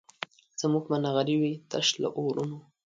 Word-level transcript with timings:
زموږ 0.61 0.83
به 0.89 0.97
نغري 1.05 1.35
وي 1.41 1.53
تش 1.71 1.87
له 2.01 2.09
اورونو 2.19 2.57